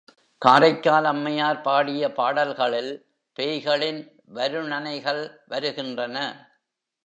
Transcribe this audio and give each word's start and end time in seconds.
காரைக்கால் 0.41 1.05
அம்மையார் 1.05 1.61
பாடிய 1.61 2.11
பாடல்களில் 2.11 2.91
பேய்களின் 3.37 4.01
வருணனைகள் 4.25 5.23
வருகின்றன. 5.47 6.17